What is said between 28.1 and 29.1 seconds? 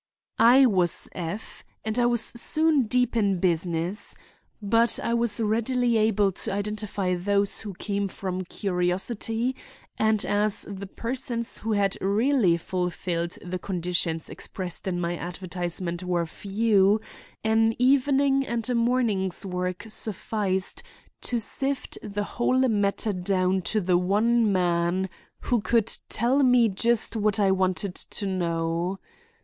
know.